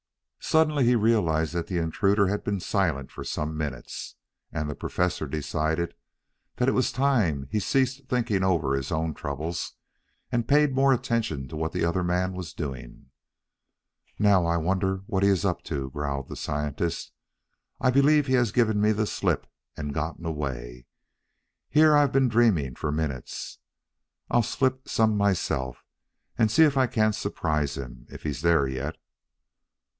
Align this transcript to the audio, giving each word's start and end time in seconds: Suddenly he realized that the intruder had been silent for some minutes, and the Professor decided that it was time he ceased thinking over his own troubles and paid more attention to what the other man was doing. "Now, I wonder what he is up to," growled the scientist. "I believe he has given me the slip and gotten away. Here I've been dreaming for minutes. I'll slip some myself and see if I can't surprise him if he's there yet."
Suddenly 0.43 0.83
he 0.85 0.95
realized 0.95 1.53
that 1.53 1.67
the 1.67 1.77
intruder 1.77 2.25
had 2.27 2.43
been 2.43 2.59
silent 2.59 3.11
for 3.11 3.23
some 3.23 3.55
minutes, 3.55 4.15
and 4.51 4.67
the 4.67 4.73
Professor 4.75 5.27
decided 5.27 5.93
that 6.55 6.67
it 6.67 6.71
was 6.73 6.91
time 6.91 7.47
he 7.51 7.59
ceased 7.59 8.07
thinking 8.09 8.43
over 8.43 8.73
his 8.73 8.91
own 8.91 9.13
troubles 9.13 9.73
and 10.31 10.47
paid 10.47 10.73
more 10.73 10.91
attention 10.91 11.47
to 11.47 11.55
what 11.55 11.71
the 11.71 11.85
other 11.85 12.03
man 12.03 12.33
was 12.33 12.51
doing. 12.51 13.11
"Now, 14.17 14.45
I 14.45 14.57
wonder 14.57 15.03
what 15.05 15.21
he 15.21 15.29
is 15.29 15.45
up 15.45 15.61
to," 15.65 15.91
growled 15.91 16.27
the 16.27 16.35
scientist. 16.35 17.13
"I 17.79 17.91
believe 17.91 18.25
he 18.25 18.33
has 18.33 18.51
given 18.51 18.81
me 18.81 18.91
the 18.91 19.05
slip 19.05 19.45
and 19.77 19.93
gotten 19.93 20.25
away. 20.25 20.87
Here 21.69 21.95
I've 21.95 22.11
been 22.11 22.27
dreaming 22.27 22.73
for 22.73 22.91
minutes. 22.91 23.59
I'll 24.31 24.41
slip 24.43 24.89
some 24.89 25.15
myself 25.15 25.85
and 26.39 26.49
see 26.49 26.63
if 26.63 26.75
I 26.75 26.87
can't 26.87 27.15
surprise 27.15 27.77
him 27.77 28.07
if 28.09 28.23
he's 28.23 28.41
there 28.41 28.67
yet." 28.67 28.97